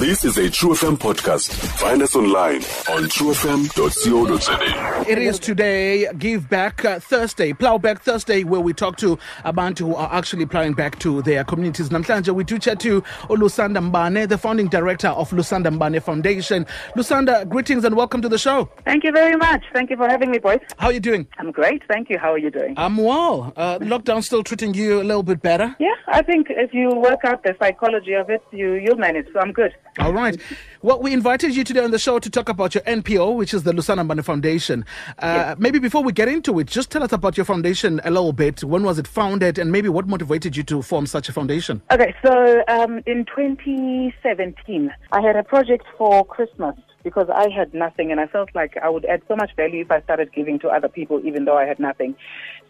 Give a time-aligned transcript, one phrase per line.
[0.00, 1.52] This is a True FM podcast.
[1.78, 5.04] Find us online on truefm.co.za.
[5.06, 9.80] It is today Give Back uh, Thursday, Plow Back Thursday, where we talk to abantu
[9.80, 11.90] who are actually plowing back to their communities.
[11.90, 16.64] Namhlanje, we do chat to Lusanda Mbane, the founding director of Lusanda Mbane Foundation.
[16.96, 18.70] Lusanda, greetings and welcome to the show.
[18.86, 19.62] Thank you very much.
[19.74, 20.60] Thank you for having me, boys.
[20.78, 21.26] How are you doing?
[21.36, 21.82] I'm great.
[21.88, 22.18] Thank you.
[22.18, 22.72] How are you doing?
[22.78, 23.52] I'm well.
[23.54, 25.76] Uh, lockdown still treating you a little bit better?
[25.78, 29.26] yeah, I think if you work out the psychology of it, you you'll manage.
[29.34, 29.74] So I'm good.
[29.98, 30.40] All right.
[30.82, 33.64] Well, we invited you today on the show to talk about your NPO, which is
[33.64, 34.86] the Lusanda Mbane Foundation.
[35.18, 38.32] Uh, Maybe before we get into it, just tell us about your foundation a little
[38.32, 38.62] bit.
[38.62, 41.82] When was it founded, and maybe what motivated you to form such a foundation?
[41.90, 48.10] Okay, so um, in 2017, I had a project for Christmas because I had nothing,
[48.10, 50.68] and I felt like I would add so much value if I started giving to
[50.68, 52.14] other people, even though I had nothing.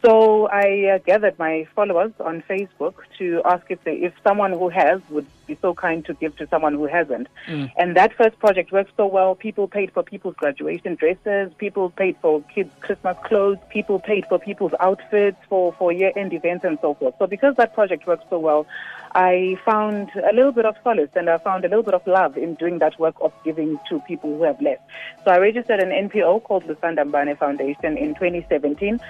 [0.04, 4.68] So I uh, gathered my followers on Facebook to ask if they, if someone who
[4.70, 7.28] has would be so kind to give to someone who hasn't.
[7.48, 7.70] Mm.
[7.76, 9.34] And that first project worked so well.
[9.34, 11.52] People paid for people's graduation dresses.
[11.58, 13.58] People paid for kids' Christmas clothes.
[13.68, 17.14] People paid for people's outfits for, for year-end events and so forth.
[17.18, 18.66] So because that project worked so well,
[19.12, 22.36] I found a little bit of solace and I found a little bit of love
[22.36, 24.78] in doing that work of giving to people who have less.
[25.24, 29.00] So I registered an NPO called the Sandambane Foundation in 2017.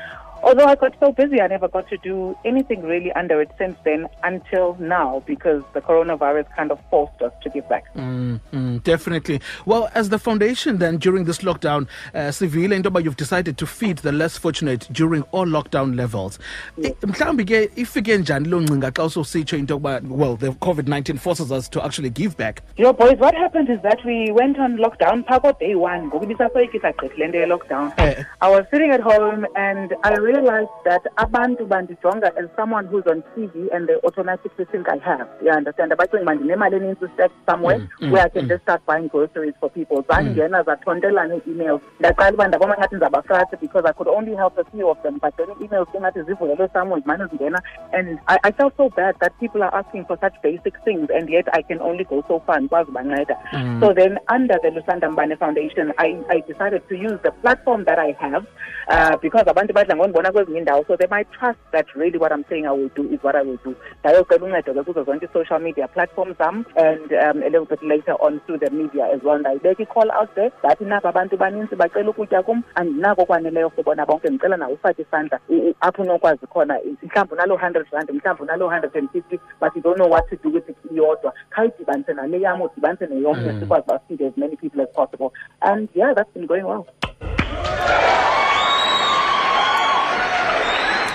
[0.42, 3.76] Although I got so busy, I never got to do anything really under it since
[3.84, 7.84] then until now because the coronavirus kind of forced us to give back.
[7.94, 9.40] Mm, mm, definitely.
[9.66, 13.98] Well, as the foundation, then during this lockdown, uh, Sivile Ntoba, you've decided to feed
[13.98, 16.38] the less fortunate during all lockdown levels.
[16.78, 21.50] I- Mhlawumbi ke ifike njani loo ngcinga xa usositsho into yokuba well the COVID-19 forces
[21.52, 22.62] us to actually give back.
[22.76, 25.24] You know, boys, what happened is that we went on lockdown,
[25.58, 27.92] day one, ngoku ibisasoyikisa gqitha le nto ye-lockdown.
[27.98, 28.24] Eh.
[28.40, 33.22] I was sitting at home and I realized that abantu bandijonga as someone who's on
[33.34, 35.28] TV and they automatically think I have.
[35.42, 35.92] You understand?
[35.92, 38.48] Abacinga uba ndinemali enintsi stacked somewhere mm, mm, where I can mm.
[38.48, 40.02] just start buying groceries for people.
[40.02, 41.80] Zandingena zathontelana ii-emails.
[42.00, 45.18] Ndaqala uba ndabona ngathi ndizabafrata because I could only help a few of them.
[45.18, 47.62] But then emails ingathi zivulelwe somewhere zimane zingena.
[47.92, 51.28] And I, I felt so bad that people are asking for such basic things and
[51.28, 53.80] yet I can only go so far and ubanceda.
[53.80, 57.98] So then under the Lusanda Mbane Foundation, I, I decided to use the platform that
[57.98, 58.46] I have
[58.88, 62.44] uh, because abantu badla ngondibona kwezinye iindawo so they might trust that really what I'm
[62.48, 63.74] saying I will do is what I will do.
[64.04, 68.14] Ndayocela uncedo ke kuzo zonke social media platforms zam and um, a little bit later
[68.20, 69.38] on through the media as well.
[69.38, 70.52] Ndayibeka i-call out there.
[70.64, 75.02] Ndathi nabo abantu banintsi bacela ukutya kum andinako okwaneleyo for bona bonke ndicela nawe ufake
[75.02, 75.40] isandla.
[75.80, 79.98] Apho unokwazi khona mhlawumbi unaloo hundred rand mhlawumbi unaloo hundred and fifty but you don't
[79.98, 81.32] know what to do with it iyodwa.
[81.50, 85.32] Khawuyidibanise nale yam udibanise neyomnye sikwazi uba feed as many people as possible.
[85.62, 86.86] And yeah that's been going well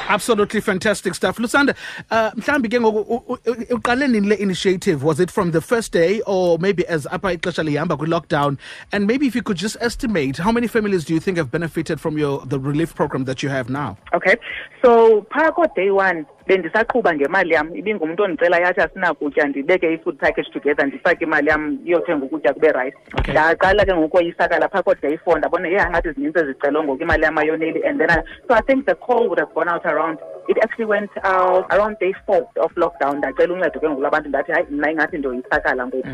[0.07, 1.37] Absolutely fantastic stuff.
[1.37, 1.75] Lusanda,
[2.11, 3.39] uh, mhlawumbi ke ngoku
[3.69, 5.03] uqale nini le initiative?
[5.03, 8.57] Was it from the first day or maybe as apha ixesha lihamba kwi-lockdown?
[8.91, 11.99] And maybe if you could just estimate, how many families do you think have benefited
[11.99, 13.97] from your the relief program that you have now?
[14.13, 14.35] okay
[14.83, 17.75] so phaya ko-day one bendisaqhuba ngemali yam.
[17.75, 22.97] Ibingumntu ondicela yathi asinakutya ndibeke i-food package together ndifake imali yam iyothenga ukutya kube rayithi
[23.31, 27.99] ndaqala ke ngokoyisakala phaa ko-day ndabona ye angathi zinintsi ezicelwe ngoku imali yam ayoneli and
[27.99, 31.11] then I, so i think the call would have gone out around it actually went
[31.23, 33.17] out around day four of lockdown.
[33.17, 36.07] Ndacela uncedo ke ngoku lwabantu ndathi hayi mna ingathi ndoyisakala ngoku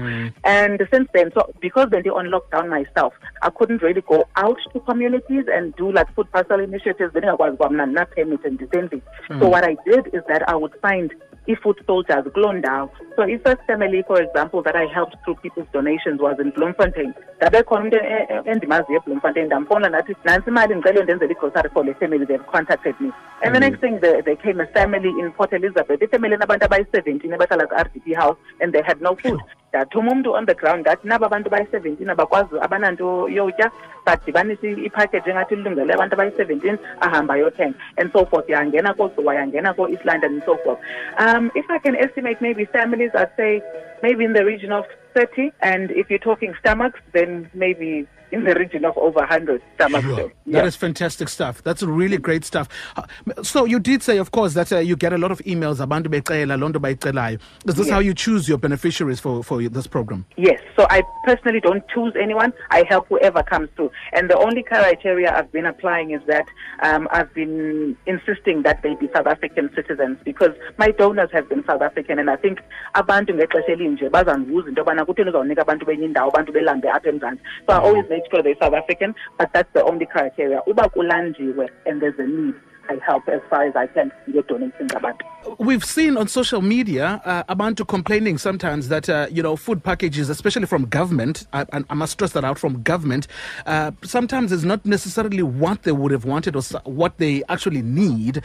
[0.43, 5.45] and since then so because bende-on lockdown myself i couldn't really go out to communities
[5.53, 7.13] and do like food parcel initiatives.
[7.13, 9.51] Bendingakwazi kwa mna ndina-permit ndisendlini so mm.
[9.51, 11.13] what i did is that i would find
[11.47, 12.89] i-food soldiers kuloo ndawo.
[13.15, 17.13] So i-first family for example that i helped through people's donations was in bloemfontein.
[17.37, 17.97] Ndabekhona umntu
[18.45, 19.45] endimaziyo ebloemfontein.
[19.45, 23.11] Ndamfowunela ndathi nantsi imali ndicela ndenzela igrocery for le family they've contacted me.
[23.43, 23.69] And the mm.
[23.69, 26.01] next thing there, there came a family in port elizabeth.
[26.01, 29.41] Ifamily enabantu abayi-seventeen abahlala kwi-rdp house and they had no food
[29.71, 33.71] ndathuma umntu on the ground ndathi naba bantu bayi-seventeen abakwazi abananto yotya
[34.05, 38.49] badibanise ipackage engathi ilungele abantu abayi-seventeen ahamba ayothenga and so forth.
[38.49, 40.79] Yangena koosuwa yangena koo-east london and so forth.
[41.17, 43.61] Um, if i can estimate maybe families i'd say
[44.03, 48.53] maybe in the region of 30 and if you're talking stomachs then maybe in the
[48.55, 50.65] region of over 100 stomachs That Yeah.
[50.65, 51.61] is fantastic stuff.
[51.63, 52.67] That's really great stuff.
[52.97, 53.03] Uh,
[53.43, 56.07] So you did say, of course, that uh, you get a lot of emails abantu
[56.09, 57.39] becela, loo nto bayicelayo.
[57.67, 57.93] Is this Yes.
[57.93, 60.25] how you choose your beneficiaries for, for this program?
[60.37, 62.53] Yes, so I personally don't choose anyone.
[62.69, 63.91] I help whoever comes through.
[64.13, 66.45] And the only criteria I've been applying is that
[66.83, 71.63] um, I've been insisting that they be South African citizens because my donors have been
[71.65, 72.59] South African and I think
[72.95, 77.43] abantu ngexesha elinje bazandibuza into yobana kutheni uzawunika abantu benye indawo abantu belambe apha emzantsi
[77.67, 80.61] so i always make sure they're south african but that's the only criteria.
[80.67, 82.55] Uba kulanjiwe and there's a need
[82.89, 85.25] i help as far as i can ngedonations abantu
[85.57, 90.29] we've seen on social media uh, abantu complaining sometimes that uh, you know food packages,
[90.29, 93.27] especially from government, I, I must stress that out from government,
[93.65, 98.41] uh, sometimes is not necessarily what they would have wanted or what they actually need.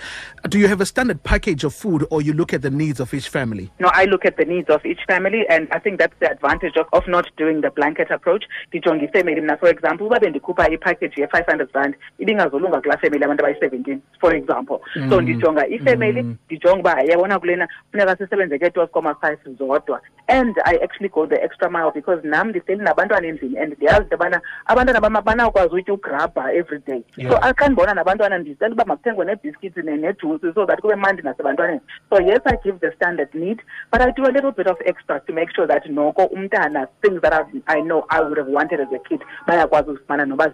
[0.48, 3.12] Do you have a standard package of food, or you look at the needs of
[3.14, 3.70] each family?
[3.78, 6.76] No, I look at the needs of each family, and I think that's the advantage
[6.76, 8.44] of, of not doing the blanket approach.
[8.68, 13.44] ndijonge ifemeli mna for example uba bendikhupha ipackage ye-five hundred rand ibingazolunga kulaa family abantu
[13.44, 15.10] abayi-seventeen for example mm.
[15.10, 16.36] so ndijonga ifemeli mm.
[16.46, 20.00] ndijonga uba yabona kulena funeka sisebenze ke-twelve comma five zodwa.
[20.28, 24.16] And i actually go the extra mile because nam ndihleli nabantwana endlini and ndiyazi into
[24.16, 27.04] yobana abantwana bam utya ugrabha every day.
[27.16, 27.30] Yeah.
[27.30, 31.80] so xa ndibona nabantwana ndicela uba makuthengwe neebhiskithi nejuice so that kube mandi nasebantwaneni.
[32.10, 33.60] So yes i give the standard need
[33.90, 37.20] but i do a little bit of extra to make sure that noko umntana things
[37.22, 40.52] that I, i know i would have wanted as a kid bayakwazi uzifumana noba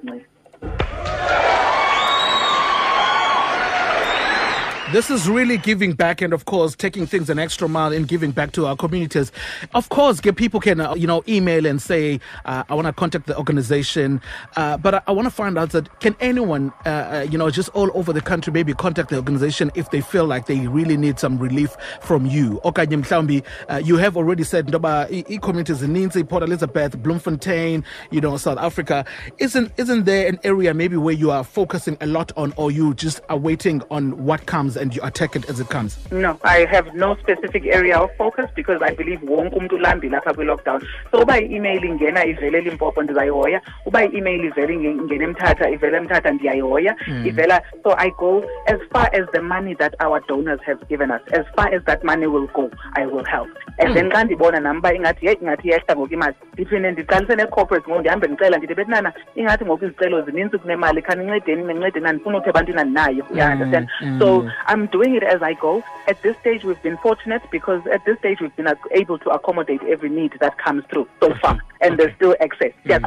[4.93, 8.31] This is really giving back and, of course, taking things an extra mile in giving
[8.31, 9.33] back to our communities.
[9.73, 13.27] Of course, people can, uh, you know, email and say, uh, I want to contact
[13.27, 14.21] the organization.
[14.55, 17.49] Uh, but I, I want to find out that can anyone, uh, uh, you know,
[17.49, 20.99] just all over the country maybe contact the organization if they feel like they really
[20.99, 22.61] need some relief from you?
[22.67, 28.59] Okay, uh, you have already said, e-communities in Ninzi, Port Elizabeth, Bloemfontein, you know, South
[28.59, 29.07] Africa.
[29.39, 32.93] Isn't, isn't there an area maybe where you are focusing a lot on or you
[32.93, 35.97] just are waiting on what comes and you attack it as it comes?
[36.11, 40.35] No, I have no specific area of focus because I believe wonke umuntu ulambi lapha
[40.35, 40.81] kwi-lockdown.
[41.11, 43.61] So uba i-email ingena ivele elimpopo ndizayihoya.
[43.87, 46.97] Uba i-email ivele ingena emthatha ivele emthatha ndiyayihoya.
[47.07, 47.27] Mm.
[47.27, 51.23] ivela so i go as far as the money that our donors have given us.
[51.33, 53.49] As far as that money will go i will help.
[53.79, 57.87] And then xa ndibona nam uba ingathi yeyi ingathi yehla ngoku imali ndiphinde ndiqalise nee-corporate
[57.87, 62.81] ngoku ndihambe ndicela ndithi betinana ingathi ngoku izicelo zinintsi kunemali khanincedeni nincedeni nandifuna uthi ebantwini
[62.81, 63.25] andinayo.
[63.31, 63.89] You mm, understand.
[64.19, 65.85] so I'm doing it as I go.
[66.09, 69.83] At this stage, we've been fortunate because at this stage, we've been able to accommodate
[69.83, 71.59] every need that comes through so far.
[71.83, 72.73] And there's still excess.
[72.87, 73.05] Mm.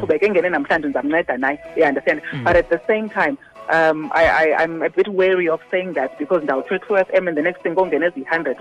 [1.76, 2.22] You understand?
[2.30, 2.44] Mm.
[2.44, 3.36] But at the same time,
[3.70, 7.36] um, I, I, I'm a bit wary of saying that because now True FM and
[7.36, 8.58] the next thing going to be 100,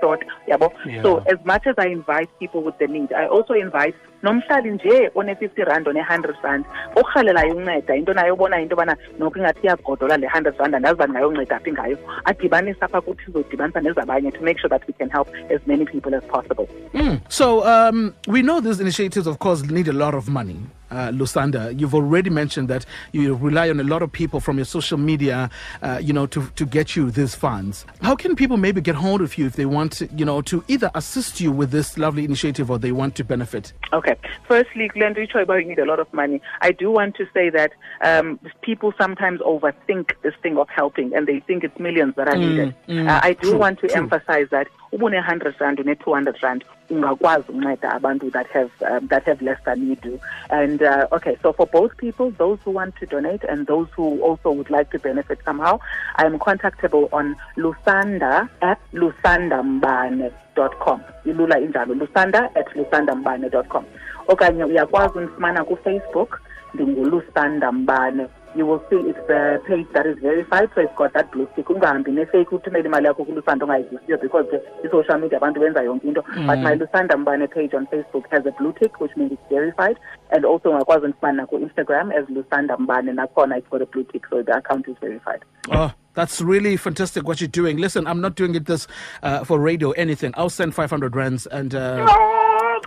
[0.00, 0.24] short.
[0.46, 1.02] Yeah.
[1.02, 5.10] So as much as I invite people with the need, I also invite nomhlali nje
[5.14, 6.64] one-fifty rand one-hundred rand
[6.96, 11.06] orhalelayo unceda into nayo obonayo into yobana noko ingathi iyagodola le hundred rand andazi uba
[11.06, 15.28] ndingayonceda phi ngayo adibanise apha kuthi izodibanisa nezabanye to make sure that we can help
[15.50, 17.18] as many people as possible mm.
[17.28, 20.56] so um, we know these initiatives of course need a lot of money
[20.92, 24.64] uh, Lusanda, you've already mentioned that you rely on a lot of people from your
[24.64, 25.50] social media,
[25.82, 27.86] uh, you know, to, to get you these funds.
[28.02, 30.90] How can people maybe get hold of you if they want, you know, to either
[30.94, 33.72] assist you with this lovely initiative or they want to benefit?
[33.92, 34.16] Okay.
[34.46, 36.40] Firstly, Glenn Richoiba, you need a lot of money.
[36.60, 37.72] I do want to say that
[38.04, 42.34] um, people sometimes overthink this thing of helping and they think it's millions that are
[42.34, 42.74] mm, needed.
[42.88, 43.96] Mm, uh, I do true, want to true.
[43.96, 49.58] emphasize that ubune-100 rand une-200 rand ungakwazi unceda abantu that have um, that have less
[49.64, 50.18] than you do.
[50.50, 54.20] And uh, okay so for both people those who want to donate and those who
[54.22, 55.78] also would like to benefit somehow
[56.16, 63.84] i am contactable on lusanda at lusandambane.com ilula injalo lusanda at lusandambane.com
[64.28, 66.40] okanye uyakwazi undifumana kufacebook
[66.74, 71.30] ndingulusanda mbane you will see it's the page that is verified so it's got that
[71.32, 74.46] blue tick ungahambi nefake uthumele imali yakho kulusanda ongayizisiyo because
[74.84, 76.46] i-social media abantu benza yonke into mm.
[76.46, 79.96] but my lusanda mbane page on facebook has a blue tick which means it's verified
[80.30, 84.42] and also ungakwazi undifumana ku-instagram as lusanda mbane nakhona it's got a blue tick so
[84.42, 85.90] the account is verified oh.
[86.14, 87.78] That's really fantastic what you're doing.
[87.78, 88.86] Listen, I'm not doing it this
[89.22, 90.34] uh, for radio anything.
[90.36, 91.74] I'll send 500 rands and.
[91.74, 92.80] Uh, oh,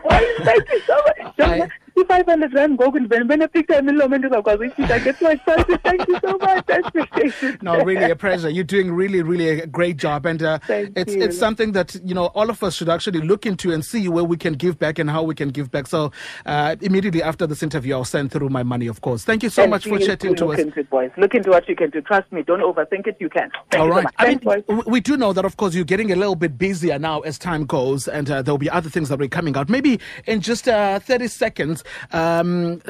[0.44, 1.34] thank you so much.
[1.40, 6.38] I, i-five hundred rand ngoku ndibenepicture emilomo endizawukwazi uyifita get my son thank you so
[6.38, 6.66] much.
[6.66, 8.50] That's no really a pleasure.
[8.50, 10.26] You're doing really really a great job.
[10.26, 11.24] And uh, it's you.
[11.24, 14.24] it's something that you know all of us should actually look into and see where
[14.24, 15.88] we can give back and how we can give back.
[15.88, 16.12] So
[16.46, 19.24] uh, immediately after this interview i'll send through my money of course.
[19.24, 20.66] Thank you so and much for chatting to look us.
[20.66, 21.12] into it, boys.
[21.18, 22.02] Look into what you can do.
[22.02, 22.44] Trust me.
[22.44, 23.18] Don't overthink it.
[23.20, 23.50] You can.
[23.72, 24.06] Thank all you right.
[24.06, 24.64] so I mean, boys.
[24.86, 27.66] we do know that of course you're getting a little bit busier now as time
[27.66, 29.70] goes and uh, there'll be other things that will be coming out.
[29.70, 32.82] Maybe in just uh, 30 seconds um,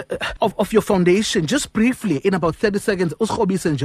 [0.41, 3.13] of, of your foundation, just briefly, in about 30 seconds,
[3.65, 3.81] and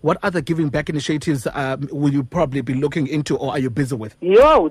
[0.00, 3.70] what other giving back initiatives um, will you probably be looking into or are you
[3.70, 4.16] busy with?
[4.20, 4.70] Yo,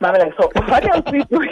[0.00, 1.46] Mama, so what else we do?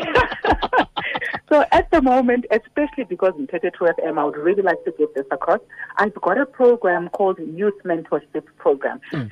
[1.52, 5.14] So at the moment, especially because in 32 FM, I would really like to get
[5.14, 5.60] this across.
[5.98, 9.00] I've got a program called Youth Mentorship Program.
[9.12, 9.28] Mm.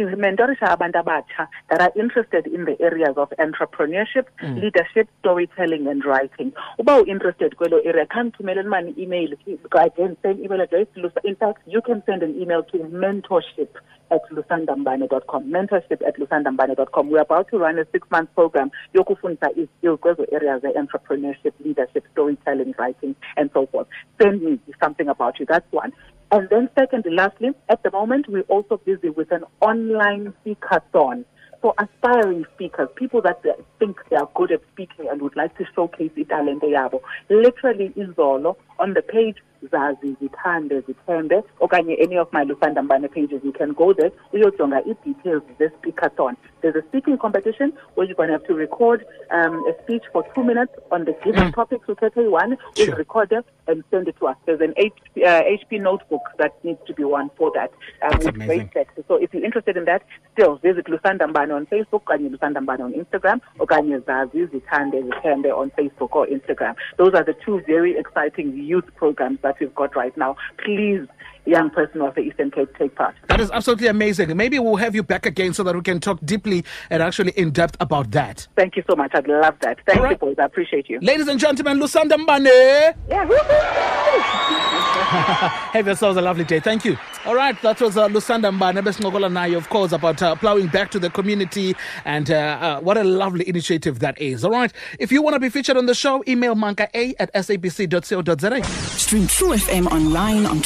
[1.70, 4.60] that are interested in the areas of entrepreneurship, mm.
[4.60, 6.52] leadership, storytelling, and writing.
[6.78, 9.28] Uba interested kwelo area, come to an email.
[9.72, 10.88] Again, same email address.
[11.24, 13.68] In fact, you can send an email to mentorship
[14.10, 17.10] at lusandambane.com, mentorship at lusandambane.com.
[17.10, 22.74] We're about to run a six-month program, yokufundisa skills kwezo areas of entrepreneurship, leadership, storytelling,
[22.78, 23.86] writing, and so forth.
[24.20, 25.46] Send me something about you.
[25.48, 25.92] That's one.
[26.32, 31.24] And then second, lastly, at the moment, we're also busy with an online speakathon
[31.60, 33.42] for aspiring speakers, people that
[33.78, 37.00] think they are good at speaking and would like to showcase italente yabo.
[37.28, 39.36] Literally izolo on the page
[39.70, 44.80] zazi zithande zithembe okanye any of my Lusanda Mbane pages you can go there uyojonga
[44.86, 49.74] i-details ze-speakathon there's a speaking competition where you're going to have to record um, a
[49.82, 51.54] speech for two minutes on the given Mm.
[51.54, 52.94] topic so Tete one Sure.
[52.96, 56.80] record it and send it to us there's an HP, uh, HP notebook that needs
[56.86, 57.70] to be won for that
[58.02, 58.56] um, That's with amazing.
[58.56, 62.30] great text so if you're interested in that still visit Lusanda Mbane on Facebook okanye
[62.34, 67.34] Lusanda Mbane on Instagram okanye zazi zithande zithembe on Facebook or Instagram those are the
[67.44, 70.36] two very exciting youth programs that we've got right now.
[70.64, 71.06] Please
[71.46, 74.36] young person of the Eastern Cape take part That is absolutely amazing.
[74.36, 77.50] Maybe we'll have you back again so that we can talk deeply and actually in
[77.50, 78.46] depth about that.
[78.56, 80.12] thank you so much I'd love that thank All right.
[80.12, 82.94] you boys I appreciate you Ladies and gentlemen, Lusanda Mbane.
[83.08, 84.60] yeah woo-hoo.
[85.10, 86.60] Have yourselves a lovely day.
[86.60, 86.96] Thank you.
[87.24, 90.90] All right, that was uh, Lusanda Mbane besincokola nayo, of course, about uh, plowing back
[90.90, 94.44] to the community and uh, uh, what a lovely initiative that is.
[94.44, 97.32] All right, if you want to be featured on the show, email manka a at
[97.34, 98.64] sabc.co.za.
[98.98, 100.60] Stream True FM online on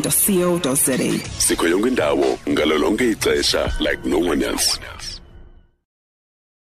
[0.00, 0.98] truefm.co.za.
[1.38, 2.78] sikho yonke indawo ngalo
[3.10, 4.80] ixesha like no one else